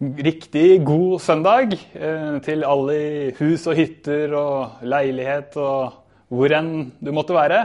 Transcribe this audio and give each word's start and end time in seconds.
Riktig 0.00 0.80
god 0.80 1.18
søndag 1.20 1.74
eh, 1.76 2.38
til 2.40 2.64
alle 2.64 2.94
i 2.96 3.32
hus 3.36 3.66
og 3.68 3.74
hytter 3.76 4.32
og 4.32 4.78
leilighet 4.80 5.58
og 5.60 5.98
hvor 6.32 6.52
enn 6.56 6.70
du 7.04 7.10
måtte 7.12 7.34
være. 7.36 7.58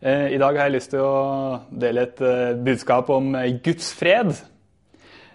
Eh, 0.00 0.30
I 0.32 0.38
dag 0.40 0.56
har 0.56 0.70
jeg 0.70 0.72
lyst 0.78 0.90
til 0.94 1.02
å 1.04 1.58
dele 1.82 2.06
et 2.06 2.22
eh, 2.24 2.54
budskap 2.56 3.10
om 3.12 3.36
Guds 3.66 3.90
fred. 3.92 4.32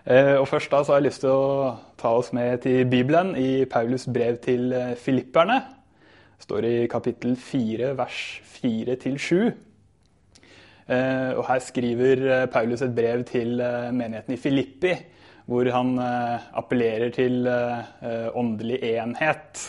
Og 0.08 0.48
Først 0.48 0.72
da 0.72 0.80
så 0.82 0.96
har 0.96 1.04
jeg 1.04 1.06
lyst 1.12 1.22
til 1.22 1.36
å 1.36 1.76
ta 2.00 2.16
oss 2.16 2.32
med 2.34 2.64
til 2.64 2.88
Bibelen 2.90 3.36
i 3.38 3.66
Paulus 3.70 4.08
brev 4.10 4.40
til 4.42 4.72
filipperne. 4.98 5.60
Det 6.40 6.48
står 6.48 6.66
i 6.66 6.88
kapittel 6.90 7.36
4, 7.36 7.92
vers 8.00 8.22
4-7. 8.56 9.52
Og 11.36 11.44
Her 11.52 11.62
skriver 11.66 12.24
Paulus 12.56 12.82
et 12.88 12.96
brev 12.96 13.26
til 13.28 13.60
menigheten 13.60 14.38
i 14.38 14.40
Filippi 14.40 14.96
hvor 15.48 15.68
han 15.72 15.96
eh, 16.04 16.48
appellerer 16.60 17.12
til 17.16 17.48
eh, 17.48 18.28
åndelig 18.36 18.82
enhet. 18.92 19.62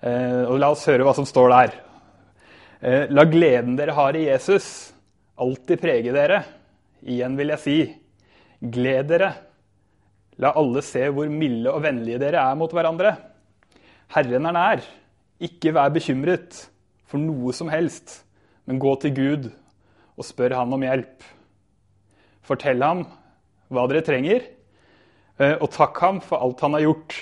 Eh, 0.00 0.42
og 0.48 0.56
La 0.60 0.70
oss 0.72 0.86
høre 0.88 1.04
hva 1.04 1.12
som 1.16 1.28
står 1.28 1.52
der. 1.52 1.82
La 3.10 3.24
gleden 3.24 3.72
dere 3.78 3.94
har 3.96 4.14
i 4.14 4.26
Jesus, 4.26 4.92
alltid 5.40 5.80
prege 5.80 6.12
dere. 6.12 6.42
Igjen 7.08 7.34
vil 7.38 7.50
jeg 7.54 7.62
si, 7.62 7.76
gled 8.60 9.08
dere. 9.10 9.30
La 10.44 10.52
alle 10.60 10.82
se 10.84 11.06
hvor 11.08 11.30
milde 11.32 11.72
og 11.72 11.80
vennlige 11.82 12.20
dere 12.20 12.44
er 12.44 12.58
mot 12.60 12.72
hverandre. 12.76 13.14
Herren 14.12 14.50
er 14.52 14.54
nær. 14.54 14.84
Ikke 15.42 15.72
vær 15.76 15.88
bekymret 15.92 16.60
for 17.08 17.20
noe 17.20 17.52
som 17.56 17.72
helst, 17.72 18.20
men 18.68 18.80
gå 18.80 18.92
til 19.02 19.16
Gud 19.16 19.48
og 20.16 20.28
spør 20.28 20.58
Han 20.60 20.76
om 20.76 20.84
hjelp. 20.84 21.24
Fortell 22.46 22.84
ham 22.84 23.06
hva 23.72 23.88
dere 23.90 24.04
trenger, 24.06 24.44
og 25.36 25.66
takk 25.74 25.98
ham 26.00 26.20
for 26.24 26.40
alt 26.40 26.62
han 26.64 26.72
har 26.78 26.86
gjort. 26.86 27.16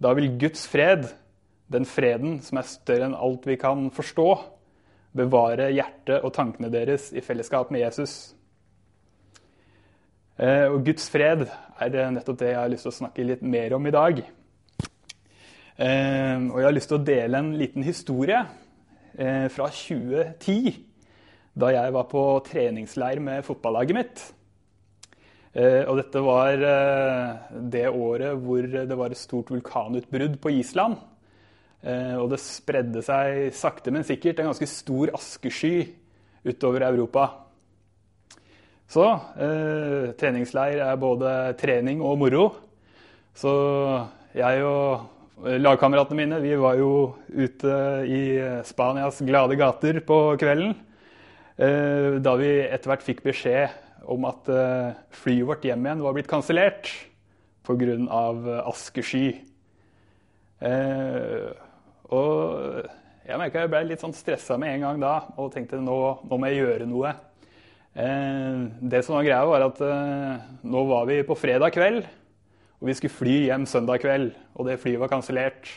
Da 0.00 0.14
vil 0.14 0.30
Guds 0.40 0.62
fred, 0.70 1.08
den 1.68 1.84
freden 1.88 2.38
som 2.44 2.60
er 2.60 2.70
større 2.70 3.08
enn 3.08 3.18
alt 3.18 3.44
vi 3.48 3.58
kan 3.60 3.88
forstå, 3.94 4.28
bevare 5.18 5.70
hjertet 5.74 6.22
og 6.22 6.32
tankene 6.36 6.70
deres 6.72 7.10
i 7.16 7.22
fellesskap 7.24 7.72
med 7.74 7.82
Jesus. 7.82 8.14
Eh, 10.38 10.68
og 10.70 10.84
Guds 10.86 11.08
fred 11.10 11.48
er 11.82 12.12
nettopp 12.14 12.38
det 12.38 12.52
jeg 12.52 12.60
har 12.60 12.70
lyst 12.70 12.86
til 12.86 12.92
å 12.92 12.98
snakke 13.00 13.26
litt 13.26 13.42
mer 13.42 13.74
om 13.74 13.88
i 13.90 13.94
dag. 13.94 14.22
Eh, 15.78 16.36
og 16.38 16.60
jeg 16.60 16.68
har 16.68 16.76
lyst 16.76 16.92
til 16.92 17.00
å 17.00 17.06
dele 17.10 17.42
en 17.42 17.52
liten 17.58 17.86
historie 17.86 18.46
fra 19.18 19.66
2010, 19.74 20.76
da 21.58 21.72
jeg 21.74 21.90
var 21.90 22.04
på 22.06 22.20
treningsleir 22.46 23.18
med 23.18 23.42
fotballaget 23.42 23.96
mitt. 23.96 24.20
Eh, 25.58 25.82
og 25.90 25.96
dette 25.98 26.20
var 26.22 26.60
eh, 26.62 27.54
det 27.72 27.88
året 27.90 28.38
hvor 28.44 28.62
det 28.62 28.98
var 28.98 29.10
et 29.10 29.18
stort 29.18 29.50
vulkanutbrudd 29.50 30.36
på 30.42 30.52
Island. 30.60 31.00
Eh, 31.82 32.14
og 32.14 32.28
det 32.30 32.38
spredde 32.42 33.02
seg 33.02 33.48
sakte, 33.56 33.90
men 33.94 34.06
sikkert 34.06 34.38
en 34.38 34.52
ganske 34.52 34.68
stor 34.70 35.10
askesky 35.18 35.88
utover 36.46 36.86
Europa. 36.86 37.26
Så 38.88 39.04
treningsleir 40.16 40.78
er 40.80 40.94
både 40.96 41.30
trening 41.60 41.98
og 42.00 42.14
moro. 42.22 42.44
Så 43.36 43.50
jeg 44.32 44.62
og 44.64 45.44
lagkameratene 45.60 46.16
mine 46.16 46.38
vi 46.40 46.54
var 46.56 46.78
jo 46.80 47.10
ute 47.28 47.74
i 48.08 48.22
Spanias 48.64 49.20
glade 49.28 49.58
gater 49.60 50.00
på 50.08 50.16
kvelden. 50.40 50.72
Da 51.58 52.34
vi 52.40 52.48
etter 52.64 52.94
hvert 52.94 53.04
fikk 53.04 53.20
beskjed 53.26 53.76
om 54.06 54.26
at 54.28 54.48
eh, 54.52 54.98
flyet 55.22 55.48
vårt 55.48 55.64
hjem 55.66 55.86
igjen 55.86 56.04
var 56.04 56.16
blitt 56.16 56.30
kansellert 56.30 56.90
pga. 57.66 57.96
Eh, 57.96 58.60
askesky. 58.68 59.26
Eh, 60.64 61.48
og 62.08 62.86
jeg 63.28 63.36
merka 63.36 63.64
jeg 63.64 63.70
ble 63.72 63.82
litt 63.90 64.02
sånn 64.02 64.16
stressa 64.16 64.56
med 64.60 64.76
en 64.76 64.86
gang 64.86 65.02
da 65.02 65.14
og 65.36 65.50
tenkte 65.52 65.80
nå, 65.82 65.98
nå 66.24 66.38
må 66.38 66.48
jeg 66.48 66.62
gjøre 66.62 66.86
noe. 66.88 67.12
Eh, 67.98 68.62
det 68.80 69.02
som 69.04 69.18
var 69.18 69.26
greia, 69.26 69.42
var 69.48 69.66
at 69.66 69.82
eh, 69.84 70.46
nå 70.64 70.84
var 70.88 71.08
vi 71.10 71.20
på 71.26 71.36
fredag 71.38 71.74
kveld, 71.74 72.06
og 72.78 72.88
vi 72.88 72.94
skulle 72.96 73.16
fly 73.16 73.36
hjem 73.48 73.66
søndag 73.68 74.00
kveld. 74.04 74.32
Og 74.56 74.68
det 74.68 74.78
flyet 74.80 75.02
var 75.02 75.12
kansellert. 75.12 75.68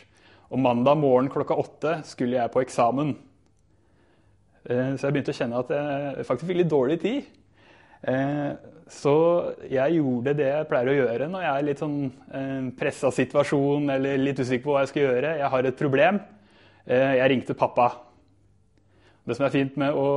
Og 0.52 0.60
mandag 0.60 1.00
morgen 1.00 1.30
klokka 1.31 1.56
åtte 1.58 1.98
skulle 2.08 2.38
jeg 2.38 2.52
på 2.54 2.62
eksamen. 2.64 3.14
Eh, 4.70 4.94
så 4.96 5.08
jeg 5.08 5.16
begynte 5.16 5.34
å 5.34 5.40
kjenne 5.40 5.62
at 5.64 5.76
jeg 5.76 6.28
faktisk 6.30 6.52
fikk 6.52 6.62
litt 6.62 6.72
dårlig 6.72 7.00
tid. 7.02 7.30
Eh, 8.01 8.51
så 8.91 9.16
jeg 9.69 10.00
gjorde 10.00 10.34
det 10.35 10.47
jeg 10.47 10.67
pleier 10.67 10.89
å 10.89 10.95
gjøre 10.95 11.28
når 11.29 11.44
jeg 11.45 11.51
er 11.53 11.66
litt 11.67 11.81
sånn 11.84 11.97
eh, 12.34 12.69
pressa 12.78 13.12
situasjon 13.13 13.91
eller 13.94 14.17
litt 14.19 14.41
usikker 14.41 14.66
på 14.66 14.73
hva 14.73 14.85
jeg 14.85 14.94
skal 14.94 15.06
gjøre. 15.06 15.34
Jeg 15.41 15.51
har 15.53 15.67
et 15.69 15.79
problem. 15.79 16.22
Eh, 16.85 17.17
jeg 17.19 17.34
ringte 17.35 17.57
pappa. 17.57 17.91
Det 19.22 19.38
som 19.38 19.45
er 19.45 19.53
fint 19.53 19.75
med 19.78 19.94
å 19.94 20.07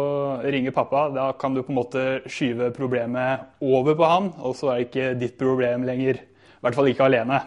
ringe 0.48 0.72
pappa, 0.72 1.10
da 1.12 1.26
kan 1.36 1.52
du 1.52 1.60
på 1.60 1.74
en 1.74 1.76
måte 1.76 2.04
skyve 2.24 2.70
problemet 2.74 3.60
over 3.60 3.98
på 3.98 4.08
han, 4.08 4.30
og 4.40 4.56
så 4.56 4.70
er 4.72 4.80
det 4.80 4.86
ikke 4.88 5.10
ditt 5.20 5.36
problem 5.38 5.84
lenger. 5.84 6.22
I 6.24 6.64
hvert 6.64 6.78
fall 6.78 6.88
ikke 6.88 7.04
alene. 7.10 7.42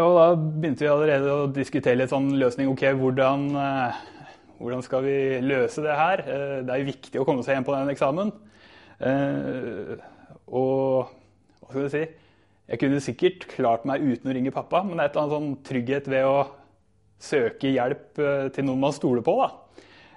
og 0.00 0.16
da 0.16 0.24
begynte 0.40 0.86
vi 0.86 0.88
allerede 0.88 1.34
å 1.36 1.50
diskutere 1.52 2.00
litt 2.00 2.14
sånn 2.14 2.32
løsning. 2.40 2.72
Ok, 2.72 2.86
hvordan 2.96 3.50
hvordan 4.60 4.82
skal 4.84 5.04
vi 5.06 5.16
løse 5.40 5.82
det 5.84 5.96
her? 5.96 6.20
Eh, 6.20 6.56
det 6.66 6.72
er 6.72 6.82
jo 6.82 6.90
viktig 6.90 7.20
å 7.20 7.26
komme 7.28 7.44
seg 7.44 7.56
hjem 7.56 7.66
på 7.66 7.74
den 7.76 7.92
eksamen. 7.94 8.32
Eh, 9.00 9.92
og 10.52 11.08
hva 11.62 11.70
skal 11.70 11.86
jeg 11.86 11.94
si? 11.94 12.02
Jeg 12.70 12.80
kunne 12.82 13.02
sikkert 13.02 13.46
klart 13.50 13.86
meg 13.88 14.04
uten 14.04 14.30
å 14.30 14.34
ringe 14.36 14.52
pappa, 14.54 14.82
men 14.84 14.98
det 14.98 15.06
er 15.06 15.10
et 15.10 15.16
eller 15.16 15.24
annet 15.24 15.36
sånn 15.38 15.54
trygghet 15.66 16.10
ved 16.12 16.28
å 16.28 16.36
søke 17.20 17.72
hjelp 17.72 18.20
eh, 18.20 18.50
til 18.54 18.68
noen 18.68 18.84
man 18.84 18.96
stoler 18.96 19.24
på. 19.24 19.38
Da. 19.40 19.50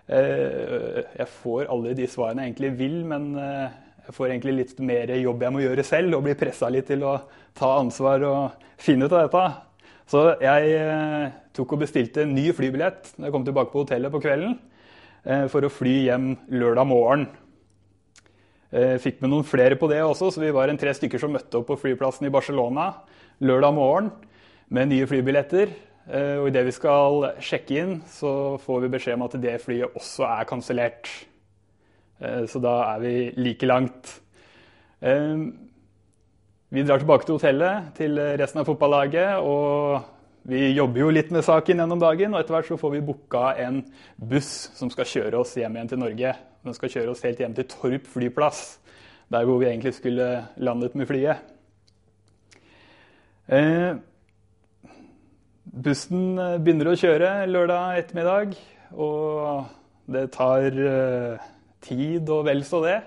Jeg 0.04 1.30
får 1.40 1.70
alle 1.72 1.94
de 1.96 2.06
svarene 2.12 2.44
jeg 2.44 2.52
egentlig 2.52 2.72
vil, 2.75 2.98
men 3.08 3.30
jeg 3.40 4.16
får 4.18 4.34
egentlig 4.34 4.56
litt 4.58 4.81
mer 4.84 5.14
jobb 5.16 5.46
jeg 5.46 5.56
må 5.56 5.62
gjøre 5.64 5.86
selv, 5.88 6.18
og 6.18 6.25
blir 6.25 6.36
pressa 6.36 6.68
litt 6.68 6.90
til 6.92 7.06
å 7.08 7.14
ta 7.56 7.70
ansvar 7.78 8.25
og 8.28 8.66
finne 8.84 9.08
ut 9.08 9.16
av 9.16 9.24
dette. 9.24 9.46
Så 10.12 10.25
jeg 10.44 11.31
tok 11.53 11.75
og 11.75 11.84
bestilte 11.84 12.24
en 12.24 12.34
ny 12.34 12.47
flybillett 12.56 13.14
når 13.16 13.28
jeg 13.28 13.36
kom 13.36 13.46
tilbake 13.46 13.74
på 13.74 13.84
hotellet 13.84 14.14
på 14.14 14.22
kvelden 14.24 14.58
eh, 15.25 15.46
for 15.52 15.66
å 15.66 15.72
fly 15.72 15.96
hjem 16.08 16.28
lørdag 16.53 16.90
morgen. 16.90 17.28
Eh, 18.74 18.96
fikk 19.02 19.22
med 19.22 19.34
noen 19.34 19.46
flere 19.46 19.78
på 19.80 19.90
det 19.92 20.02
også, 20.02 20.31
så 20.34 20.42
vi 20.42 20.53
var 20.56 20.72
en 20.72 20.80
tre 20.81 20.96
stykker 20.97 21.22
som 21.22 21.34
møtte 21.36 21.59
opp 21.59 21.69
på 21.69 21.80
flyplassen 21.84 22.25
i 22.30 22.34
Barcelona 22.34 22.90
lørdag 23.44 23.75
morgen 23.78 24.09
med 24.74 24.90
nye 24.94 25.09
flybilletter. 25.09 25.74
Og 26.03 26.50
idet 26.50 26.66
vi 26.68 26.72
skal 26.75 27.30
sjekke 27.40 27.75
inn, 27.80 27.92
så 28.12 28.58
får 28.59 28.81
vi 28.84 28.90
beskjed 28.92 29.16
om 29.16 29.22
at 29.24 29.38
det 29.40 29.53
flyet 29.63 29.94
også 29.96 30.25
er 30.28 30.50
kansellert. 30.50 31.08
Så 32.19 32.59
da 32.59 32.74
er 32.90 33.00
vi 33.00 33.13
like 33.40 33.69
langt. 33.69 34.12
Vi 35.00 36.84
drar 36.84 37.00
tilbake 37.00 37.24
til 37.30 37.38
hotellet 37.38 37.94
til 37.96 38.19
resten 38.42 38.59
av 38.59 38.68
fotballaget. 38.68 39.39
og 39.48 40.04
Vi 40.44 40.74
jobber 40.75 41.06
jo 41.06 41.12
litt 41.16 41.30
med 41.31 41.45
saken 41.45 41.80
gjennom 41.80 42.01
dagen, 42.01 42.34
og 42.34 42.42
etter 42.42 42.57
hvert 42.57 42.68
så 42.68 42.75
får 42.80 42.92
vi 42.98 43.04
booka 43.07 43.54
en 43.63 43.78
buss 44.19 44.72
som 44.75 44.90
skal 44.92 45.07
kjøre 45.07 45.40
oss 45.40 45.54
hjem 45.56 45.78
igjen 45.78 45.92
til 45.94 46.01
Norge. 46.01 46.34
Den 46.68 46.75
skal 46.75 46.92
kjøre 46.92 47.13
oss 47.13 47.24
helt 47.24 47.40
hjem 47.40 47.54
til 47.56 47.68
Torp 47.72 48.10
flyplass, 48.12 48.63
der 49.31 49.48
hvor 49.48 49.62
vi 49.62 49.69
egentlig 49.69 49.94
skulle 49.95 50.28
landet 50.60 50.98
med 51.00 51.07
flyet. 51.07 51.45
Eh, 53.48 53.95
bussen 55.63 56.25
begynner 56.63 56.92
å 56.92 56.98
kjøre 57.00 57.31
lørdag 57.48 58.01
ettermiddag, 58.01 58.57
og 59.00 59.72
det 60.12 60.25
tar 60.36 60.68
eh, 60.75 61.48
tid 61.88 62.28
og 62.36 62.44
vel 62.50 62.66
så 62.68 62.84
det. 62.84 63.00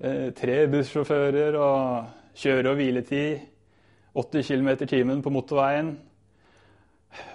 Eh, 0.00 0.32
tre 0.40 0.64
bussjåfører 0.72 1.60
og 1.60 2.18
Kjøre- 2.32 2.70
og 2.70 2.78
hviletid 2.80 3.42
80 4.16 4.46
km 4.48 4.68
i 4.72 4.86
timen 4.88 5.18
på 5.20 5.28
motorveien. 5.28 5.90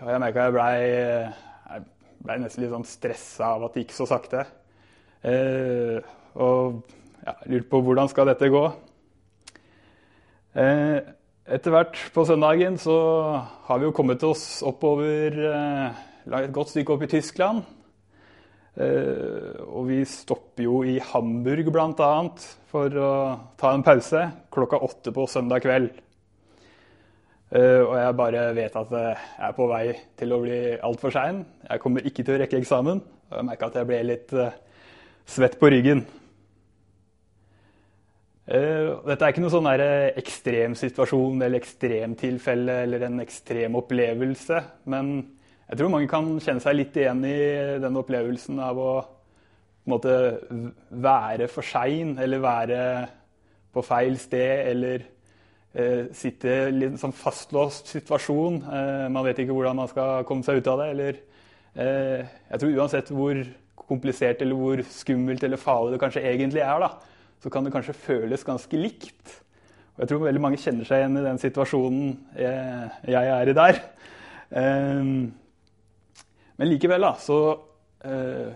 Og 0.01 0.09
jeg 0.11 0.23
merka 0.23 0.47
jeg 0.47 0.55
blei 0.57 1.83
ble 2.27 2.39
nesten 2.41 2.63
litt 2.63 2.73
sånn 2.73 2.87
stressa 2.87 3.53
av 3.55 3.67
at 3.67 3.75
det 3.75 3.85
gikk 3.85 3.95
så 3.95 4.07
sakte. 4.09 4.43
Eh, 5.27 5.99
og 6.37 6.81
ja, 7.23 7.35
lurte 7.49 7.69
på 7.71 7.81
hvordan 7.85 8.09
skal 8.11 8.29
dette 8.31 8.49
gå. 8.51 8.63
Eh, 10.57 10.97
etter 11.47 11.73
hvert 11.73 11.99
på 12.15 12.25
søndagen 12.27 12.79
så 12.81 12.97
har 13.69 13.79
vi 13.79 13.87
jo 13.87 13.95
kommet 13.95 14.25
oss 14.27 14.63
oppover 14.67 15.37
eh, 15.51 16.05
et 16.41 16.55
godt 16.55 16.73
stykke 16.73 16.95
opp 16.95 17.05
i 17.05 17.11
Tyskland. 17.11 17.63
Eh, 18.77 19.61
og 19.65 19.87
vi 19.89 20.01
stopper 20.09 20.67
jo 20.67 20.81
i 20.85 20.97
Hamburg 21.13 21.71
bl.a. 21.73 22.11
for 22.69 22.99
å 23.01 23.13
ta 23.57 23.73
en 23.73 23.85
pause 23.85 24.27
klokka 24.53 24.81
åtte 24.85 25.13
på 25.15 25.29
søndag 25.31 25.63
kveld. 25.65 25.93
Eh, 27.47 27.79
og 27.79 27.95
jeg 27.95 28.15
bare 28.19 28.43
vet 28.57 28.75
at 28.75 28.89
jeg 28.91 29.17
er 29.47 29.55
på 29.55 29.67
vei 29.71 29.83
til 30.19 30.35
å 30.35 30.41
bli 30.43 30.61
altfor 30.83 31.13
sein. 31.15 31.43
Jeg 31.69 31.83
kommer 31.83 32.07
ikke 32.07 32.25
til 32.25 32.35
å 32.35 32.41
rekke 32.43 32.59
eksamen. 32.59 33.03
Og 33.29 33.35
jeg 33.39 33.47
merka 33.47 33.69
at 33.69 33.79
jeg 33.79 33.89
ble 33.89 34.01
litt 34.07 34.33
svett 35.27 35.59
på 35.59 35.71
ryggen. 35.71 36.05
Dette 38.47 39.17
er 39.17 39.33
ikke 39.33 39.41
noen 39.43 39.51
sånn 39.51 39.67
ekstremsituasjon 40.21 41.41
eller 41.43 41.59
ekstremtilfelle 41.59 42.77
eller 42.85 43.03
en 43.03 43.19
ekstrem 43.19 43.75
opplevelse. 43.75 44.61
Men 44.87 45.17
jeg 45.67 45.81
tror 45.81 45.91
mange 45.91 46.07
kan 46.07 46.29
kjenne 46.39 46.63
seg 46.63 46.77
litt 46.77 46.95
igjen 46.95 47.25
i 47.27 47.37
den 47.83 47.99
opplevelsen 47.99 48.61
av 48.63 48.79
å 48.79 48.91
måte, 49.91 50.13
være 50.91 51.49
for 51.51 51.67
sein 51.67 52.15
eller 52.23 52.43
være 52.43 52.79
på 53.75 53.83
feil 53.83 54.15
sted 54.19 54.71
eller 54.71 55.03
eh, 55.73 56.07
sitte 56.15 56.53
i 56.69 56.85
en 56.87 56.99
sånn 56.99 57.15
fastlåst 57.15 57.91
situasjon. 57.95 58.61
Eh, 58.63 59.07
man 59.13 59.25
vet 59.27 59.41
ikke 59.43 59.55
hvordan 59.55 59.79
man 59.81 59.89
skal 59.91 60.27
komme 60.27 60.45
seg 60.45 60.61
ut 60.61 60.69
av 60.71 60.83
det. 60.83 60.89
Eller, 60.93 61.19
eh, 61.75 62.21
jeg 62.51 62.61
tror 62.61 62.77
uansett 62.81 63.11
hvor 63.13 63.41
komplisert 63.87 64.41
eller 64.43 64.59
hvor 64.59 64.83
skummelt 64.91 65.43
eller 65.43 65.61
farlig 65.61 65.95
det 65.95 66.01
kanskje 66.03 66.25
egentlig 66.27 66.63
er, 66.65 66.83
da, 66.83 66.89
så 67.43 67.51
kan 67.53 67.63
det 67.63 67.71
kanskje 67.75 67.95
føles 67.95 68.43
ganske 68.47 68.79
likt. 68.79 69.35
Og 69.95 70.03
jeg 70.03 70.11
tror 70.11 70.25
veldig 70.25 70.43
mange 70.43 70.59
kjenner 70.61 70.85
seg 70.85 71.01
igjen 71.01 71.17
i 71.17 71.25
den 71.25 71.39
situasjonen 71.41 72.09
jeg, 72.37 72.89
jeg 73.09 73.31
er 73.33 73.49
i 73.49 73.55
der. 73.57 73.79
Men 76.57 76.69
likevel 76.69 77.05
da, 77.05 77.13
så 77.21 77.39
uh, 78.05 78.49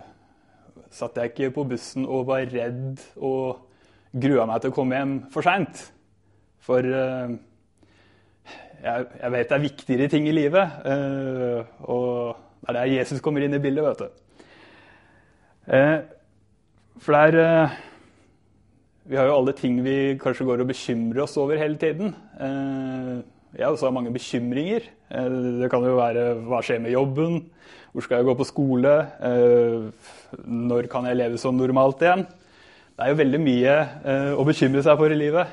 satt 0.92 1.18
jeg 1.18 1.31
ikke 1.31 1.54
på 1.56 1.66
bussen 1.72 2.06
og 2.06 2.28
var 2.30 2.46
redd 2.50 3.02
og 3.22 3.68
grua 4.12 4.48
meg 4.50 4.63
til 4.63 4.74
å 4.74 4.75
komme 4.75 4.98
hjem 4.98 5.16
for 5.34 5.46
seint. 5.46 5.86
For 6.62 6.86
uh, 6.86 7.34
jeg, 8.81 9.06
jeg, 9.22 9.31
vet 9.34 9.50
det 9.50 9.58
er 9.58 9.66
viktigere 9.66 10.10
ting 10.12 10.28
i 10.30 10.36
livet. 10.36 10.80
Uh, 10.86 11.62
og 11.90 12.36
det 12.62 12.74
er 12.74 12.80
der 12.80 12.96
Jesus 12.98 13.22
kommer 13.24 13.44
inn 13.46 13.58
i 13.58 13.62
bildet, 13.62 13.86
vet 13.86 14.04
du. 14.04 14.18
for 17.02 17.16
det 17.16 17.46
er 17.46 17.78
Vi 19.10 19.18
har 19.18 19.25
jo 19.25 19.38
alle 19.40 19.54
ting 19.58 19.80
vi 19.84 20.18
kanskje 20.22 20.46
går 20.46 20.62
og 20.62 20.69
bekymrer 20.69 21.24
oss 21.24 21.38
over 21.38 21.58
hele 21.58 21.78
tiden. 21.78 22.13
jeg 22.38 23.66
har 23.66 23.72
også 23.72 23.92
mange 23.92 24.13
bekymringer. 24.13 24.81
det 25.10 25.72
kan 25.72 25.84
jo 25.84 25.98
være 25.98 26.34
hva 26.46 26.62
skjer 26.62 26.80
med 26.80 26.92
jobben? 26.92 27.42
Hvor 27.92 28.06
skal 28.06 28.22
jeg 28.22 28.25
gå 28.30 28.34
på 28.40 28.48
skole? 28.48 28.92
Eh, 29.19 29.90
når 30.48 30.88
kan 30.92 31.06
jeg 31.10 31.18
leve 31.19 31.40
som 31.40 31.58
normalt 31.60 32.00
igjen? 32.00 32.24
Det 32.24 33.04
er 33.04 33.12
jo 33.12 33.18
veldig 33.19 33.42
mye 33.44 33.74
eh, 33.81 34.31
å 34.31 34.46
bekymre 34.48 34.84
seg 34.86 34.96
for 35.00 35.12
i 35.12 35.18
livet. 35.19 35.52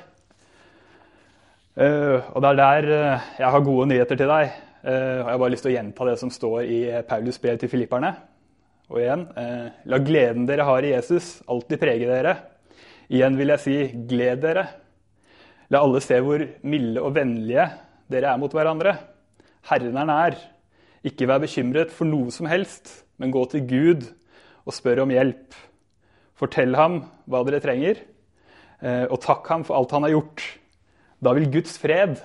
Eh, 1.78 2.18
og 2.34 2.42
det 2.42 2.50
er 2.50 2.58
der 2.58 2.88
jeg 3.38 3.52
har 3.54 3.64
gode 3.66 3.86
nyheter 3.92 4.18
til 4.18 4.30
deg. 4.30 4.56
Og 4.88 4.94
jeg 4.94 5.26
har 5.26 5.40
bare 5.42 5.52
lyst 5.52 5.64
til 5.66 5.72
å 5.72 5.74
gjenta 5.74 6.04
det 6.06 6.16
som 6.20 6.30
står 6.32 6.58
i 6.64 6.78
Paulus 7.06 7.38
brev 7.42 7.56
til 7.60 7.70
filipperne. 7.70 8.12
Og 8.88 9.00
igjen, 9.02 9.24
la 9.90 9.98
gleden 10.00 10.46
dere 10.48 10.64
har 10.64 10.86
i 10.86 10.92
Jesus, 10.94 11.42
alltid 11.50 11.80
prege 11.82 12.06
dere. 12.08 12.36
Igjen 13.10 13.36
vil 13.36 13.52
jeg 13.52 13.64
si, 13.64 13.76
gled 14.08 14.40
dere. 14.46 14.64
La 15.68 15.82
alle 15.84 16.00
se 16.00 16.16
hvor 16.24 16.40
milde 16.64 17.02
og 17.04 17.12
vennlige 17.18 17.66
dere 18.08 18.32
er 18.32 18.40
mot 18.40 18.54
hverandre. 18.54 18.94
Herren 19.68 19.98
er 20.00 20.08
nær. 20.08 20.38
Ikke 21.06 21.28
vær 21.28 21.42
bekymret 21.42 21.92
for 21.94 22.08
noe 22.08 22.32
som 22.34 22.48
helst, 22.50 23.02
men 23.20 23.32
gå 23.34 23.42
til 23.52 23.66
Gud 23.68 24.06
og 24.64 24.76
spør 24.76 25.04
om 25.04 25.12
hjelp. 25.12 25.56
Fortell 26.38 26.76
ham 26.78 27.02
hva 27.28 27.42
dere 27.46 27.60
trenger, 27.62 28.00
eh, 28.80 29.04
og 29.08 29.20
takk 29.24 29.46
ham 29.52 29.64
for 29.66 29.78
alt 29.78 29.92
han 29.94 30.06
har 30.06 30.16
gjort. 30.16 30.44
Da 31.24 31.34
vil 31.36 31.48
Guds 31.52 31.78
fred, 31.80 32.18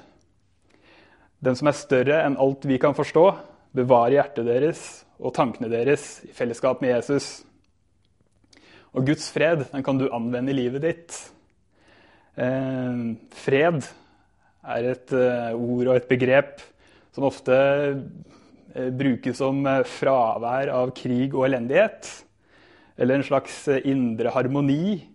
den 1.44 1.58
som 1.60 1.70
er 1.70 1.78
større 1.78 2.20
enn 2.24 2.38
alt 2.40 2.68
vi 2.70 2.78
kan 2.82 2.96
forstå, 2.96 3.26
bevare 3.74 4.16
hjertet 4.16 4.46
deres 4.48 4.84
og 5.18 5.34
tankene 5.36 5.72
deres 5.72 6.22
i 6.28 6.34
fellesskap 6.36 6.84
med 6.84 6.94
Jesus. 6.94 7.42
Og 8.94 9.08
Guds 9.08 9.32
fred 9.34 9.66
den 9.72 9.86
kan 9.86 9.98
du 9.98 10.12
anvende 10.14 10.54
i 10.54 10.58
livet 10.58 10.86
ditt. 10.86 11.18
Eh, 12.38 13.02
fred 13.44 13.82
er 14.64 14.92
et 14.94 15.16
eh, 15.18 15.58
ord 15.58 15.90
og 15.90 15.98
et 15.98 16.12
begrep 16.12 16.62
som 17.14 17.26
ofte 17.28 17.58
Eh, 18.74 18.90
brukes 18.90 19.38
som 19.38 19.60
eh, 19.70 19.84
fravær 19.86 20.72
av 20.74 20.92
krig 20.98 21.34
og 21.36 21.46
elendighet. 21.46 22.10
Eller 22.98 23.20
en 23.20 23.28
slags 23.28 23.68
eh, 23.70 23.84
indre 23.90 24.34
harmoni. 24.34 25.10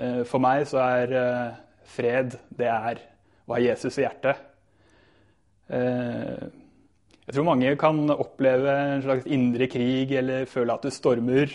For 0.00 0.40
meg 0.40 0.62
så 0.70 0.78
er 0.80 1.10
fred 1.92 2.36
det 2.56 2.68
er 2.70 3.00
å 3.50 3.56
er 3.58 3.66
Jesus 3.66 3.98
i 3.98 4.04
hjertet. 4.04 4.46
Jeg 5.70 7.34
tror 7.34 7.46
mange 7.46 7.72
kan 7.78 7.98
oppleve 8.14 8.74
en 8.94 9.02
slags 9.04 9.26
indre 9.30 9.66
krig 9.70 10.12
eller 10.18 10.46
føle 10.50 10.74
at 10.74 10.86
det 10.86 10.94
stormer. 10.94 11.52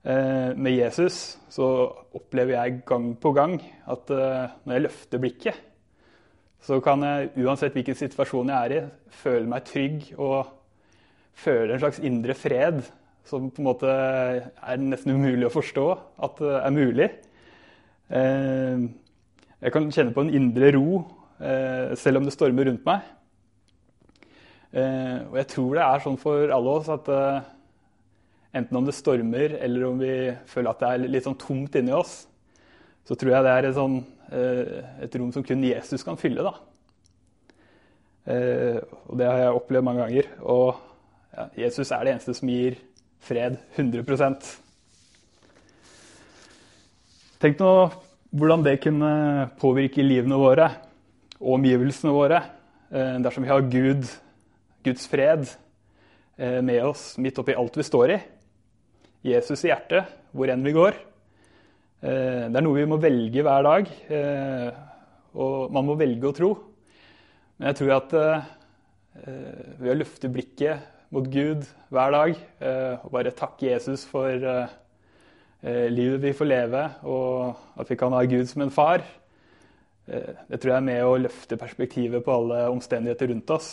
Med 0.00 0.72
Jesus 0.72 1.36
så 1.52 1.66
opplever 2.16 2.56
jeg 2.56 2.78
gang 2.88 3.10
på 3.20 3.34
gang 3.36 3.58
at 3.60 4.08
når 4.08 4.72
jeg 4.72 4.84
løfter 4.86 5.20
blikket, 5.20 5.58
så 6.60 6.80
kan 6.84 7.04
jeg 7.04 7.30
uansett 7.40 7.76
hvilken 7.76 7.96
situasjon 7.96 8.52
jeg 8.52 8.64
er 8.64 8.74
i, 8.76 8.80
føle 9.22 9.48
meg 9.48 9.68
trygg 9.68 10.10
og 10.20 10.48
føle 11.40 11.76
en 11.76 11.80
slags 11.80 12.00
indre 12.04 12.36
fred 12.36 12.82
som 13.28 13.48
på 13.52 13.62
en 13.62 13.68
måte 13.68 13.92
er 13.92 14.80
nesten 14.80 15.16
umulig 15.16 15.48
å 15.48 15.54
forstå 15.54 15.86
at 16.26 16.40
det 16.40 16.56
er 16.60 16.76
mulig. 16.76 17.08
Eh, 19.60 19.66
jeg 19.68 19.72
kan 19.72 19.90
kjenne 19.92 20.14
på 20.14 20.24
en 20.24 20.34
indre 20.34 20.72
ro 20.76 21.04
eh, 21.40 21.94
selv 21.96 22.20
om 22.20 22.24
det 22.24 22.34
stormer 22.34 22.68
rundt 22.68 22.86
meg. 22.86 23.00
Eh, 24.72 25.26
og 25.28 25.36
jeg 25.36 25.48
tror 25.50 25.76
det 25.76 25.84
er 25.84 26.04
sånn 26.04 26.20
for 26.20 26.52
alle 26.54 26.74
oss 26.78 26.88
at 26.92 27.08
enten 28.54 28.76
om 28.76 28.86
det 28.86 28.96
stormer 28.96 29.58
eller 29.60 29.86
om 29.86 30.00
vi 30.00 30.32
føler 30.50 30.70
at 30.70 30.80
det 30.80 30.90
er 30.90 31.12
litt 31.12 31.26
sånn 31.26 31.38
tomt 31.38 31.76
inni 31.78 31.94
oss, 31.94 32.24
så 33.06 33.14
tror 33.14 33.34
jeg 33.34 33.46
det 33.46 33.52
er 33.52 33.66
et, 33.68 33.76
sånn, 33.76 34.00
et 35.02 35.14
rom 35.18 35.30
som 35.34 35.44
kun 35.46 35.62
Jesus 35.64 36.04
kan 36.06 36.18
fylle. 36.18 36.44
da. 36.44 36.52
Og 39.08 39.14
det 39.18 39.26
har 39.26 39.38
jeg 39.40 39.56
opplevd 39.56 39.86
mange 39.86 40.04
ganger. 40.04 40.28
Og 40.42 40.82
ja, 41.34 41.46
Jesus 41.64 41.90
er 41.90 42.04
det 42.04 42.12
eneste 42.14 42.34
som 42.36 42.50
gir 42.50 42.78
fred 43.22 43.58
100% 43.78 44.50
Tenk 47.40 47.56
nå 47.62 47.72
hvordan 48.30 48.62
det 48.62 48.78
kunne 48.84 49.10
påvirke 49.58 50.04
livene 50.04 50.38
våre 50.38 50.68
og 51.40 51.56
omgivelsene 51.56 52.12
våre 52.14 52.38
eh, 52.92 53.16
dersom 53.22 53.46
vi 53.46 53.50
har 53.50 53.66
Gud, 53.72 54.06
Guds 54.86 55.06
fred 55.10 55.48
eh, 56.38 56.60
med 56.62 56.84
oss 56.86 57.14
midt 57.18 57.40
oppi 57.42 57.56
alt 57.58 57.78
vi 57.80 57.86
står 57.86 58.14
i. 58.14 58.18
Jesus 59.32 59.64
i 59.66 59.72
hjertet, 59.72 60.12
hvor 60.32 60.52
enn 60.52 60.62
vi 60.64 60.76
går. 60.76 60.94
Eh, 62.04 62.46
det 62.46 62.60
er 62.60 62.64
noe 62.64 62.78
vi 62.78 62.88
må 62.88 63.00
velge 63.02 63.44
hver 63.44 63.66
dag, 63.66 63.90
og 65.30 65.74
man 65.74 65.86
må 65.86 65.98
velge 65.98 66.30
å 66.30 66.36
tro. 66.36 66.54
Men 67.58 67.70
jeg 67.70 67.80
tror 67.80 67.96
at 67.98 68.14
ved 69.20 69.90
å 69.92 69.98
løfte 69.98 70.30
blikket 70.32 70.86
mot 71.12 71.26
Gud 71.28 71.66
hver 71.92 72.14
dag. 72.14 72.40
Og 73.04 73.12
bare 73.12 73.34
takke 73.36 73.68
Jesus 73.68 74.06
for 74.08 74.46
livet 75.62 76.22
vi 76.22 76.32
får 76.36 76.48
leve, 76.48 76.82
og 77.04 77.56
at 77.80 77.90
vi 77.90 77.98
kan 78.00 78.14
ha 78.16 78.22
Gud 78.24 78.48
som 78.48 78.62
en 78.64 78.72
far. 78.72 79.04
Det 80.06 80.58
tror 80.58 80.72
jeg 80.72 80.78
er 80.80 80.86
med 80.86 81.04
å 81.04 81.18
løfte 81.20 81.58
perspektivet 81.60 82.24
på 82.24 82.34
alle 82.34 82.62
omstendigheter 82.72 83.30
rundt 83.30 83.52
oss. 83.54 83.68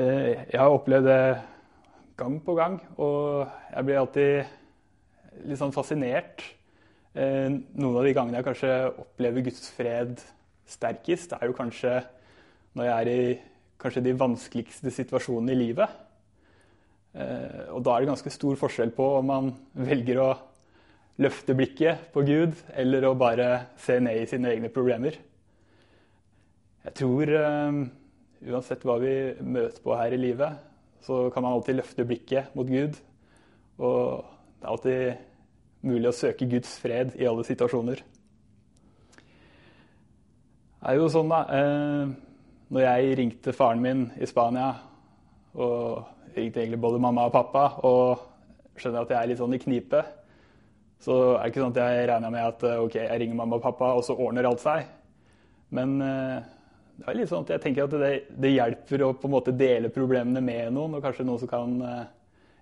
Jeg 0.00 0.56
har 0.56 0.72
opplevd 0.72 1.06
det 1.06 1.22
gang 2.16 2.40
på 2.44 2.54
gang, 2.56 2.80
og 2.96 3.44
jeg 3.74 3.86
blir 3.86 4.00
alltid 4.00 5.44
litt 5.44 5.60
sånn 5.60 5.76
fascinert. 5.76 6.42
Noen 7.14 7.96
av 8.00 8.04
de 8.06 8.14
gangene 8.16 8.40
jeg 8.40 8.48
kanskje 8.48 8.74
opplever 9.04 9.44
Guds 9.44 9.70
fred 9.76 10.20
sterkest, 10.70 11.34
er 11.36 11.50
jo 11.50 11.56
kanskje 11.58 11.98
når 12.78 12.86
jeg 12.86 12.94
er 12.96 13.10
i 13.10 13.22
kanskje 13.80 14.04
de 14.04 14.14
vanskeligste 14.20 14.92
situasjonene 14.94 15.52
i 15.52 15.58
livet. 15.58 15.90
Eh, 17.10 17.66
og 17.74 17.82
da 17.82 17.96
er 17.96 18.04
det 18.04 18.12
ganske 18.12 18.32
stor 18.32 18.58
forskjell 18.60 18.92
på 18.94 19.06
om 19.18 19.30
man 19.30 19.50
velger 19.74 20.20
å 20.22 20.30
løfte 21.20 21.56
blikket 21.58 22.10
på 22.14 22.22
Gud, 22.24 22.54
eller 22.78 23.04
å 23.08 23.16
bare 23.18 23.48
se 23.80 23.98
ned 24.00 24.22
i 24.22 24.28
sine 24.30 24.52
egne 24.54 24.70
problemer. 24.72 25.18
Jeg 26.80 26.96
tror 26.96 27.28
uh, 27.28 27.80
uansett 28.48 28.86
hva 28.88 28.96
vi 29.02 29.12
møter 29.44 29.82
på 29.84 29.96
her 29.98 30.14
i 30.16 30.20
livet, 30.20 30.62
så 31.04 31.26
kan 31.34 31.44
man 31.44 31.58
alltid 31.58 31.76
løfte 31.76 32.06
blikket 32.08 32.54
mot 32.56 32.68
Gud. 32.68 32.96
Og 33.80 34.24
det 34.60 34.64
er 34.64 34.72
alltid 34.72 35.84
mulig 35.90 36.08
å 36.08 36.16
søke 36.16 36.48
Guds 36.48 36.72
fred 36.80 37.12
i 37.20 37.28
alle 37.28 37.44
situasjoner. 37.44 38.00
Det 40.80 40.88
er 40.88 40.96
jo 40.96 41.10
sånn, 41.12 41.28
da. 41.28 41.40
Eh, 41.52 42.12
når 42.72 42.86
jeg 42.86 43.16
ringte 43.18 43.52
faren 43.56 43.82
min 43.84 44.06
i 44.16 44.28
Spania, 44.28 44.72
og 45.58 46.36
ringte 46.36 46.62
egentlig 46.62 46.80
både 46.80 47.00
mamma 47.02 47.26
og 47.28 47.34
pappa, 47.34 47.64
og 47.86 48.78
skjønner 48.80 49.04
at 49.04 49.12
jeg 49.12 49.18
er 49.20 49.30
litt 49.30 49.40
sånn 49.40 49.56
i 49.56 49.60
knipe, 49.62 50.04
så 51.00 51.16
er 51.32 51.42
det 51.42 51.50
ikke 51.50 51.62
sånn 51.64 51.74
at 51.74 51.80
jeg 51.80 52.08
regner 52.10 52.32
med 52.32 52.44
at 52.44 52.64
ok, 52.84 52.96
jeg 53.00 53.20
ringer 53.22 53.38
mamma 53.38 53.58
og 53.58 53.64
pappa, 53.64 53.92
og 53.96 54.04
så 54.04 54.16
ordner 54.20 54.48
alt 54.48 54.62
seg. 54.62 54.88
Men 55.72 55.96
det 55.98 57.06
er 57.08 57.16
litt 57.16 57.30
sånn 57.30 57.46
at 57.46 57.54
jeg 57.54 57.64
tenker 57.64 57.86
at 57.86 57.94
det, 57.96 58.10
det, 58.36 58.52
hjelper 58.52 59.06
å 59.06 59.12
på 59.16 59.30
en 59.30 59.34
måte 59.34 59.54
dele 59.56 59.92
problemene 59.94 60.42
med 60.44 60.74
noen, 60.76 60.98
og 60.98 61.04
kanskje 61.04 61.24
noen 61.24 61.40
som 61.40 61.50
kan 61.50 61.78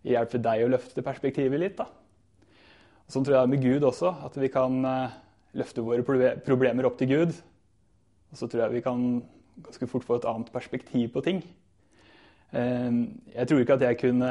hjelpe 0.07 0.39
deg 0.43 0.65
å 0.65 0.71
løfte 0.71 1.05
perspektivet 1.05 1.65
litt. 1.65 1.81
da. 1.81 1.89
Sånn 3.11 3.27
tror 3.27 3.35
jeg 3.35 3.43
det 3.43 3.49
er 3.49 3.55
med 3.57 3.67
Gud 3.67 3.89
også, 3.91 4.15
at 4.29 4.39
vi 4.39 4.53
kan 4.55 4.79
løfte 5.59 5.83
våre 5.83 6.35
problemer 6.47 6.87
opp 6.87 6.99
til 7.01 7.11
Gud. 7.11 7.35
Og 8.29 8.39
så 8.39 8.47
tror 8.47 8.67
jeg 8.67 8.79
vi 8.79 8.85
kan 8.85 9.07
ganske 9.65 9.89
fort 9.91 10.07
få 10.07 10.19
et 10.19 10.29
annet 10.29 10.53
perspektiv 10.55 11.11
på 11.15 11.25
ting. 11.25 11.43
Jeg 12.49 13.45
tror 13.45 13.61
ikke 13.61 13.77
at 13.77 13.83
jeg 13.85 13.99
kunne 14.01 14.29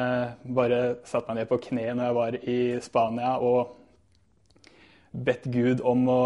bare 0.58 0.78
satt 1.06 1.28
meg 1.30 1.38
ned 1.38 1.50
på 1.52 1.60
kne 1.68 1.84
når 1.92 2.08
jeg 2.08 2.16
var 2.18 2.38
i 2.50 2.62
Spania 2.82 3.36
og 3.46 3.76
bedt 5.18 5.48
Gud 5.54 5.82
om 5.88 6.08
å 6.12 6.24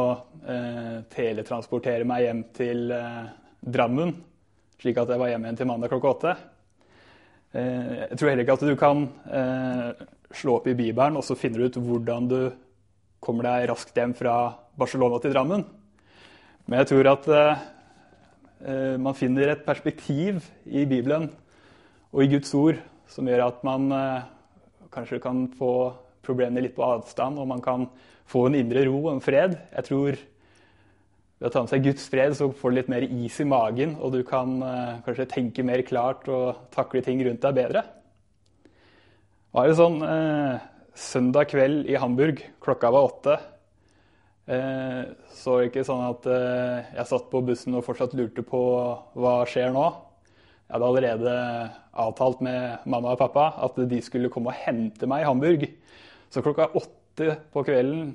eh, 0.48 0.98
teletransportere 1.12 2.08
meg 2.08 2.26
hjem 2.26 2.42
til 2.56 2.94
eh, 2.96 3.28
Drammen, 3.62 4.16
slik 4.82 4.98
at 4.98 5.12
jeg 5.14 5.22
var 5.22 5.30
hjemme 5.32 5.48
igjen 5.48 5.60
til 5.60 5.70
mandag 5.70 5.92
klokka 5.92 6.14
åtte. 6.16 6.34
Eh, 7.54 8.08
jeg 8.10 8.18
tror 8.18 8.32
heller 8.32 8.46
ikke 8.46 8.58
at 8.58 8.66
du 8.66 8.76
kan 8.80 9.06
slå 10.32 10.58
opp 10.58 10.68
i 10.72 10.78
Bibelen 10.78 11.20
og 11.20 11.26
så 11.28 11.36
finner 11.36 11.62
du 11.62 11.68
ut 11.68 11.82
hvordan 11.84 12.32
du 12.32 12.40
kommer 13.22 13.46
deg 13.48 13.68
raskt 13.70 13.98
hjem 13.98 14.16
fra 14.18 14.56
Barcelona 14.80 15.20
til 15.22 15.36
Drammen. 15.36 15.68
Men 16.66 16.82
jeg 16.82 16.92
tror 16.92 17.12
at 17.12 17.30
eh, 17.36 18.98
man 19.02 19.18
finner 19.18 19.54
et 19.54 19.66
perspektiv 19.68 20.42
i 20.66 20.88
Bibelen 20.90 21.30
og 22.12 22.24
i 22.24 22.32
Guds 22.32 22.52
ord 22.58 22.80
som 23.12 23.28
gjør 23.28 23.46
at 23.48 23.62
man 23.68 23.92
eh, 23.96 24.26
kanskje 24.92 25.22
kan 25.24 25.46
få 25.58 25.74
problemene 26.24 26.64
litt 26.66 26.76
på 26.78 26.86
avstand, 26.86 27.40
og 27.40 27.50
man 27.50 27.64
kan 27.64 27.88
få 28.30 28.46
en 28.48 28.60
indre 28.60 28.86
ro 28.88 28.98
og 29.02 29.16
en 29.16 29.24
fred. 29.24 29.58
Jeg 29.74 29.88
tror 29.88 30.20
ved 31.42 31.48
å 31.50 31.52
ta 31.52 31.64
med 31.64 31.72
seg 31.72 31.88
Guds 31.88 32.04
fred 32.12 32.36
så 32.38 32.52
får 32.54 32.72
du 32.72 32.78
litt 32.78 32.92
mer 32.92 33.06
is 33.08 33.40
i 33.42 33.48
magen, 33.50 33.96
og 34.00 34.14
du 34.16 34.22
kan 34.28 34.60
eh, 34.62 35.00
kanskje 35.08 35.30
tenke 35.32 35.66
mer 35.68 35.84
klart 35.88 36.28
og 36.32 36.68
takle 36.76 37.04
ting 37.06 37.24
rundt 37.26 37.42
deg 37.44 37.58
bedre. 37.58 37.86
Det 38.62 39.58
var 39.58 39.68
jo 39.68 39.80
sånn 39.80 39.98
eh, 40.08 40.68
søndag 40.96 41.50
kveld 41.52 41.90
i 41.90 41.98
Hamburg, 42.00 42.44
klokka 42.64 42.92
var 42.94 43.10
åtte. 43.10 43.40
Eh, 44.52 45.02
så 45.42 45.58
ikke 45.66 45.84
sånn 45.88 46.06
at 46.06 46.30
eh, 46.30 46.94
jeg 46.98 47.10
satt 47.10 47.28
på 47.32 47.44
bussen 47.46 47.76
og 47.78 47.86
fortsatt 47.88 48.16
lurte 48.18 48.44
på 48.48 48.62
hva 49.20 49.36
skjer 49.50 49.74
nå. 49.76 49.86
Jeg 50.72 50.80
hadde 50.80 50.88
allerede 50.88 51.32
avtalt 52.00 52.42
med 52.42 52.86
mamma 52.88 53.12
og 53.12 53.20
pappa 53.20 53.50
at 53.68 53.76
de 53.92 53.98
skulle 54.02 54.32
komme 54.32 54.54
og 54.54 54.60
hente 54.64 55.10
meg 55.10 55.26
i 55.26 55.28
Hamburg. 55.28 55.66
Så 56.32 56.40
klokka 56.46 56.70
åtte 56.72 57.36
på 57.52 57.66
kvelden 57.68 58.14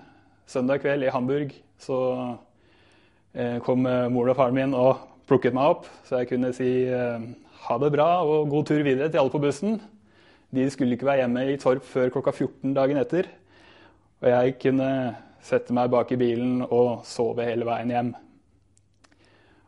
søndag 0.49 0.81
kveld 0.81 1.05
i 1.05 1.13
Hamburg 1.13 1.53
så 1.85 1.99
eh, 3.37 3.59
kom 3.61 3.85
moren 3.85 4.33
og 4.33 4.39
faren 4.39 4.57
min 4.57 4.73
og 4.73 5.05
plukket 5.29 5.53
meg 5.53 5.75
opp, 5.75 5.91
så 6.07 6.23
jeg 6.23 6.31
kunne 6.31 6.53
si 6.57 6.71
ha 7.67 7.79
det 7.83 7.93
bra 7.93 8.09
og 8.25 8.49
god 8.49 8.69
tur 8.69 8.83
videre 8.87 9.11
til 9.11 9.21
alle 9.21 9.33
på 9.35 9.43
bussen. 9.43 9.81
De 10.55 10.65
skulle 10.71 10.95
ikke 10.97 11.09
være 11.09 11.25
hjemme 11.25 11.43
i 11.51 11.59
Torp 11.61 11.85
før 11.85 12.13
klokka 12.15 12.33
14 12.33 12.75
dagen 12.77 13.01
etter. 13.01 13.29
Og 14.23 14.29
jeg 14.31 14.55
kunne 14.63 14.91
sette 15.45 15.75
meg 15.75 15.91
bak 15.93 16.13
i 16.15 16.21
bilen 16.21 16.63
og 16.65 17.03
sove 17.07 17.45
hele 17.47 17.67
veien 17.67 17.93
hjem. 17.93 18.13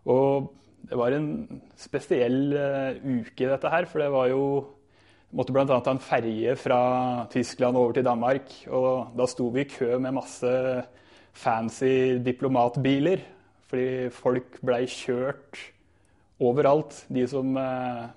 Og 0.08 0.48
det 0.88 0.98
var 0.98 1.14
en 1.14 1.30
spesiell 1.78 2.52
uh, 2.54 2.98
uke, 3.02 3.48
dette 3.48 3.72
her. 3.72 3.88
For 3.90 4.04
det 4.04 4.10
var 4.14 4.32
jo 4.32 4.42
Måtte 5.28 5.52
bl.a. 5.52 5.66
ta 5.68 5.92
en 5.92 5.98
ferje 6.00 6.54
fra 6.56 6.78
Tyskland 7.28 7.76
over 7.76 7.92
til 7.92 8.06
Danmark. 8.06 8.48
Og 8.72 9.10
da 9.12 9.26
sto 9.28 9.50
vi 9.52 9.66
i 9.66 9.68
kø 9.68 9.98
med 10.00 10.16
masse 10.16 10.52
fancy 11.36 12.16
diplomatbiler. 12.24 13.20
Fordi 13.68 14.08
folk 14.08 14.56
blei 14.64 14.86
kjørt 14.88 15.60
overalt. 16.40 17.02
De 17.12 17.26
som 17.28 17.52
uh, 17.60 18.08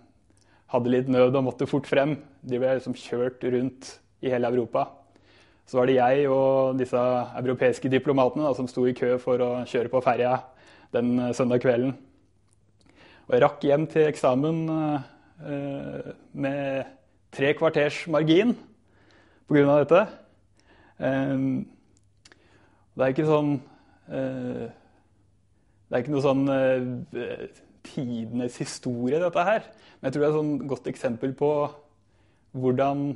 hadde 0.72 0.94
litt 0.94 1.12
nød 1.12 1.36
og 1.36 1.50
måtte 1.50 1.68
fort 1.68 1.90
frem, 1.90 2.16
de 2.48 2.62
ble 2.62 2.78
liksom 2.78 2.96
kjørt 2.96 3.44
rundt 3.44 3.92
i 4.24 4.32
hele 4.32 4.48
Europa. 4.48 4.88
Så 5.68 5.78
var 5.80 5.88
det 5.88 5.98
jeg 5.98 6.30
og 6.32 6.80
disse 6.80 7.02
europeiske 7.42 7.92
diplomatene 7.92 8.48
da, 8.48 8.54
som 8.56 8.68
sto 8.72 8.86
i 8.88 8.96
kø 8.96 9.18
for 9.22 9.44
å 9.44 9.52
kjøre 9.68 9.92
på 9.92 10.02
ferja 10.04 10.38
den 10.96 11.14
eh, 11.20 11.36
søndag 11.36 11.62
kvelden. 11.64 11.94
Og 13.32 13.38
jeg 13.38 13.44
rakk 13.46 13.62
hjem 13.64 13.86
til 13.88 14.10
eksamen 14.10 14.58
uh, 14.68 16.08
med 16.36 16.90
tre 17.32 17.54
kvarters 17.56 18.02
margin 18.12 18.50
pga. 19.48 19.78
dette. 19.80 20.02
Det 22.92 23.06
er 23.06 23.14
ikke 23.14 23.30
sånn 23.30 23.54
uh, 24.12 24.66
Det 24.68 25.96
er 25.96 26.04
ikke 26.04 26.12
noe 26.12 26.26
sånn 26.26 26.44
uh, 26.52 27.48
tidenes 27.88 28.60
historie, 28.60 29.24
dette 29.24 29.48
her. 29.48 29.64
Men 30.02 30.10
jeg 30.10 30.18
tror 30.18 30.26
det 30.26 30.28
er 30.28 30.36
et 30.36 30.40
sånn 30.42 30.68
godt 30.74 30.92
eksempel 30.92 31.32
på 31.32 31.54
hvordan 32.52 33.08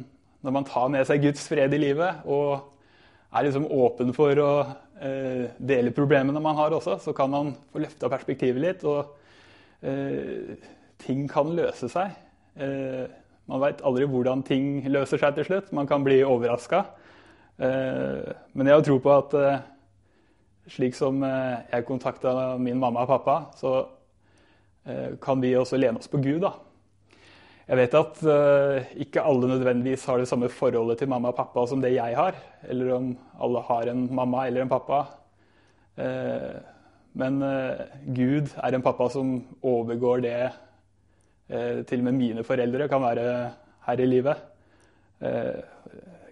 når 0.48 0.58
man 0.62 0.70
tar 0.72 0.88
med 0.96 1.04
seg 1.12 1.28
Guds 1.28 1.44
fred 1.52 1.76
i 1.76 1.82
livet 1.84 2.24
og 2.24 2.72
er 3.36 3.50
liksom 3.50 3.68
åpen 3.68 4.16
for 4.16 4.40
å 4.40 4.50
eh, 5.04 5.52
dele 5.60 5.92
problemene 5.92 6.40
man 6.40 6.56
har 6.56 6.72
også, 6.72 7.02
så 7.04 7.12
kan 7.18 7.36
man 7.36 7.52
få 7.74 7.84
løfta 7.84 8.08
perspektivet 8.14 8.64
litt, 8.64 8.88
og 8.88 9.25
eh, 9.82 10.56
ting 11.02 11.26
kan 11.32 11.52
løse 11.56 11.90
seg. 11.92 12.16
Eh, 12.56 13.06
man 13.46 13.62
veit 13.62 13.84
aldri 13.86 14.08
hvordan 14.10 14.42
ting 14.46 14.86
løser 14.90 15.22
seg 15.22 15.36
til 15.38 15.50
slutt. 15.50 15.74
Man 15.76 15.90
kan 15.90 16.06
bli 16.06 16.22
overraska. 16.26 16.86
Eh, 17.56 18.32
men 18.54 18.68
jeg 18.68 18.76
har 18.76 18.84
tro 18.84 18.98
på 19.00 19.12
at 19.16 19.36
eh, 19.40 19.66
slik 20.76 20.98
som 20.98 21.22
eh, 21.24 21.62
jeg 21.72 21.88
kontakta 21.88 22.34
min 22.60 22.80
mamma 22.82 23.06
og 23.06 23.14
pappa, 23.14 23.38
så 23.60 23.84
kan 25.18 25.40
vi 25.42 25.50
også 25.58 25.80
lene 25.80 25.98
oss 25.98 26.12
på 26.12 26.20
Gud. 26.22 26.44
da. 26.44 26.52
Jeg 27.66 27.78
vet 27.80 27.96
at 27.98 28.20
ikke 29.02 29.24
alle 29.26 29.48
nødvendigvis 29.50 30.04
har 30.06 30.20
det 30.22 30.28
samme 30.30 30.46
forholdet 30.54 31.00
til 31.02 31.10
mamma 31.10 31.32
og 31.32 31.40
pappa 31.40 31.64
som 31.66 31.82
det 31.82 31.96
jeg 31.96 32.14
har. 32.14 32.38
Eller 32.70 32.92
om 32.94 33.08
alle 33.42 33.64
har 33.66 33.90
en 33.90 34.04
mamma 34.14 34.44
eller 34.46 34.62
en 34.62 34.70
pappa. 34.70 35.00
Men 37.16 37.40
uh, 37.44 37.86
Gud 38.16 38.52
er 38.60 38.76
en 38.76 38.86
pappa 38.86 39.10
som 39.14 39.38
overgår 39.64 40.24
det 40.26 40.38
til 41.46 42.02
og 42.02 42.06
med 42.08 42.16
mine 42.18 42.42
foreldre 42.42 42.88
kan 42.90 43.04
være 43.04 43.26
her 43.86 44.00
i 44.02 44.06
livet. 44.10 44.40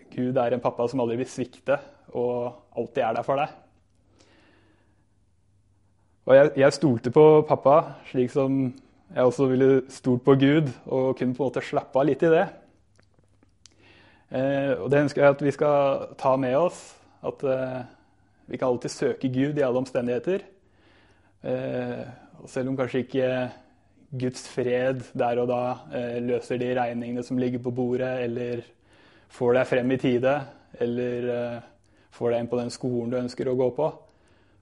Gud 0.10 0.40
er 0.42 0.56
en 0.56 0.64
pappa 0.64 0.88
som 0.90 1.04
aldri 1.04 1.20
vil 1.20 1.30
svikte 1.30 1.78
og 2.18 2.74
alltid 2.78 3.04
er 3.04 3.14
der 3.14 3.28
for 3.28 3.38
deg. 3.38 3.54
Og 6.26 6.36
jeg, 6.38 6.52
jeg 6.64 6.76
stolte 6.78 7.12
på 7.12 7.26
pappa, 7.48 7.78
slik 8.10 8.32
som 8.32 8.60
jeg 9.14 9.30
også 9.30 9.48
ville 9.52 9.82
stolt 9.92 10.24
på 10.26 10.38
Gud 10.40 10.70
og 10.86 11.18
kunne 11.18 11.36
på 11.36 11.44
en 11.44 11.50
måte 11.50 11.66
slappe 11.66 12.00
av 12.00 12.08
litt 12.08 12.24
i 12.24 12.32
det. 12.32 12.46
Eh, 14.34 14.72
og 14.80 14.88
det 14.90 15.04
ønsker 15.04 15.22
jeg 15.22 15.36
at 15.36 15.44
vi 15.44 15.54
skal 15.54 16.08
ta 16.18 16.36
med 16.40 16.56
oss. 16.58 16.80
At 17.24 17.44
eh, 17.44 17.84
vi 18.48 18.58
kan 18.58 18.72
alltid 18.72 18.94
søke 18.94 19.30
Gud 19.34 19.60
i 19.60 19.66
alle 19.66 19.84
omstendigheter. 19.84 20.48
Eh, 21.44 22.04
og 22.40 22.48
selv 22.52 22.72
om 22.72 22.78
kanskje 22.80 23.04
ikke 23.04 23.28
Guds 24.16 24.46
fred 24.48 25.02
der 25.18 25.42
og 25.42 25.50
da 25.52 25.64
eh, 25.92 26.18
løser 26.24 26.62
de 26.62 26.72
regningene 26.78 27.24
som 27.26 27.40
ligger 27.40 27.64
på 27.64 27.74
bordet, 27.76 28.14
eller 28.28 28.64
får 29.34 29.58
deg 29.58 29.70
frem 29.70 29.92
i 29.92 30.00
tide, 30.00 30.34
eller 30.84 31.30
eh, 31.36 31.60
får 32.14 32.32
deg 32.32 32.44
inn 32.44 32.52
på 32.52 32.62
den 32.62 32.74
skolen 32.74 33.12
du 33.12 33.20
ønsker 33.20 33.50
å 33.50 33.58
gå 33.60 33.70
på, 33.76 33.90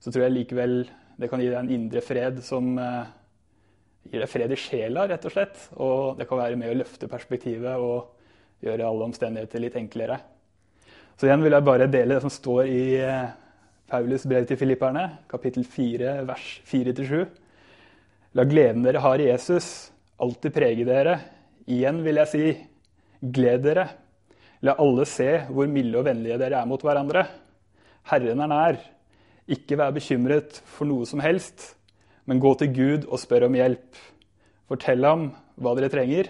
så 0.02 0.14
tror 0.14 0.26
jeg 0.26 0.38
likevel 0.40 0.78
det 1.22 1.30
kan 1.30 1.44
gi 1.44 1.52
deg 1.52 1.60
en 1.60 1.76
indre 1.76 2.02
fred 2.02 2.40
som 2.42 2.72
gir 2.74 4.24
deg 4.24 4.30
fred 4.32 4.50
i 4.50 4.58
sjela, 4.58 5.04
rett 5.06 5.26
og 5.28 5.34
slett. 5.36 5.60
Og 5.78 6.18
det 6.18 6.26
kan 6.26 6.40
være 6.40 6.58
med 6.58 6.72
å 6.72 6.78
løfte 6.80 7.10
perspektivet 7.12 7.78
og 7.78 8.64
gjøre 8.66 8.88
alle 8.88 9.06
omstendigheter 9.06 9.62
litt 9.62 9.78
enklere. 9.78 10.18
Så 11.14 11.28
igjen 11.28 11.44
vil 11.46 11.54
jeg 11.54 11.68
bare 11.68 11.90
dele 11.92 12.18
det 12.18 12.24
som 12.24 12.34
står 12.34 12.72
i 12.72 12.82
Paulus 13.92 14.24
brev 14.24 14.46
til 14.48 14.60
filipperne, 14.60 15.04
kapittel 15.30 15.66
4, 15.68 16.14
vers 16.30 16.46
4-7. 16.70 17.26
La 18.40 18.46
gleden 18.48 18.86
dere 18.88 19.02
har 19.04 19.20
i 19.20 19.28
Jesus, 19.28 19.92
alltid 20.22 20.56
prege 20.56 20.88
dere. 20.88 21.18
Igjen 21.68 22.00
vil 22.06 22.22
jeg 22.22 22.32
si, 22.32 22.46
gled 23.22 23.68
dere. 23.68 23.86
La 24.64 24.78
alle 24.80 25.04
se 25.10 25.28
hvor 25.52 25.68
milde 25.68 26.00
og 26.00 26.08
vennlige 26.08 26.40
dere 26.40 26.62
er 26.64 26.72
mot 26.72 26.82
hverandre. 26.82 27.26
Herren 28.14 28.48
er 28.48 28.52
nær. 28.54 28.82
Ikke 29.52 29.76
vær 29.78 29.92
bekymret 29.92 30.64
for 30.64 30.88
noe 30.88 31.06
som 31.10 31.20
helst 31.20 31.74
men 32.26 32.42
gå 32.42 32.54
til 32.60 32.72
Gud 32.76 33.08
og 33.10 33.20
spør 33.20 33.48
om 33.48 33.58
hjelp. 33.58 33.98
Fortell 34.72 35.04
ham 35.04 35.30
hva 35.60 35.74
dere 35.78 35.92
trenger, 35.92 36.30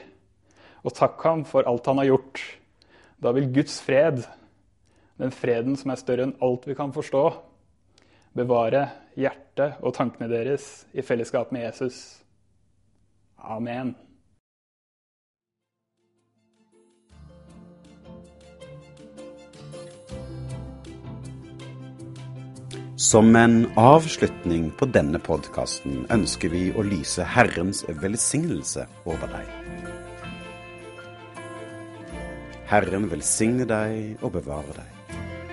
og 0.81 0.95
takk 0.97 1.21
ham 1.27 1.43
for 1.45 1.67
alt 1.69 1.87
han 1.89 2.01
har 2.01 2.09
gjort. 2.09 2.41
Da 3.21 3.33
vil 3.35 3.51
Guds 3.53 3.77
fred, 3.85 4.23
den 5.21 5.33
freden 5.35 5.77
som 5.77 5.93
er 5.93 6.01
større 6.01 6.25
enn 6.25 6.37
alt 6.41 6.65
vi 6.65 6.77
kan 6.77 6.93
forstå, 6.95 7.23
bevare 8.37 8.85
hjertet 9.19 9.81
og 9.83 9.95
tankene 9.97 10.29
deres 10.31 10.85
i 10.93 11.03
fellesskap 11.03 11.51
med 11.51 11.67
Jesus. 11.67 12.21
Amen. 13.37 13.95
Som 23.01 23.35
en 23.35 23.65
avslutning 23.81 24.67
på 24.77 24.85
denne 24.93 25.17
podkasten 25.19 26.05
ønsker 26.13 26.53
vi 26.53 26.67
å 26.77 26.85
lyse 26.85 27.25
Herrens 27.25 27.81
velsignelse 28.03 28.85
over 29.09 29.33
deg. 29.33 29.49
Herren 32.69 33.09
velsigne 33.11 33.65
deg 33.67 34.21
og 34.21 34.37
bevare 34.37 34.77
deg. 34.77 35.00